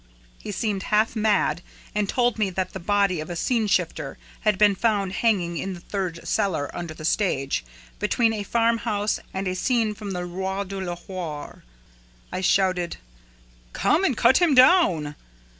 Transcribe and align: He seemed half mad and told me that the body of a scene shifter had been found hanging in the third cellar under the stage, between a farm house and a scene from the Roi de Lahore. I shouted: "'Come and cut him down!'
He 0.39 0.51
seemed 0.51 0.81
half 0.89 1.15
mad 1.15 1.61
and 1.93 2.09
told 2.09 2.39
me 2.39 2.49
that 2.49 2.73
the 2.73 2.79
body 2.79 3.19
of 3.19 3.29
a 3.29 3.35
scene 3.35 3.67
shifter 3.67 4.17
had 4.39 4.57
been 4.57 4.73
found 4.73 5.13
hanging 5.13 5.57
in 5.57 5.75
the 5.75 5.79
third 5.79 6.27
cellar 6.27 6.75
under 6.75 6.95
the 6.95 7.05
stage, 7.05 7.63
between 7.99 8.33
a 8.33 8.41
farm 8.41 8.79
house 8.79 9.19
and 9.31 9.47
a 9.47 9.53
scene 9.55 9.93
from 9.93 10.09
the 10.09 10.25
Roi 10.25 10.63
de 10.63 10.79
Lahore. 10.79 11.63
I 12.31 12.41
shouted: 12.41 12.97
"'Come 13.73 14.03
and 14.03 14.17
cut 14.17 14.37
him 14.39 14.55
down!' 14.55 15.13